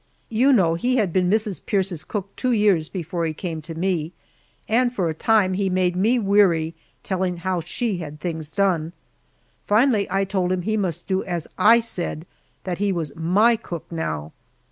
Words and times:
You 0.29 0.51
know 0.51 0.73
he 0.73 0.95
had 0.97 1.13
been 1.13 1.29
Mrs. 1.29 1.63
Pierce's 1.63 2.03
cook 2.03 2.35
two 2.35 2.51
years 2.53 2.89
before 2.89 3.23
he 3.23 3.35
came 3.35 3.61
to 3.61 3.75
me, 3.77 4.13
and 4.67 4.91
for 4.91 5.09
a 5.09 5.13
time 5.13 5.53
he 5.53 5.69
made 5.69 5.95
me 5.95 6.17
weary 6.17 6.73
telling 7.03 7.37
how 7.37 7.59
she 7.61 7.97
had 7.97 8.19
things 8.19 8.49
done. 8.49 8.93
Finally 9.67 10.07
I 10.09 10.25
told 10.25 10.51
him 10.51 10.63
he 10.63 10.75
must 10.75 11.05
do 11.05 11.23
as 11.25 11.47
I 11.55 11.81
said, 11.81 12.25
that 12.63 12.79
he 12.79 12.91
was 12.91 13.15
my 13.15 13.55
cook 13.55 13.85
now. 13.91 14.33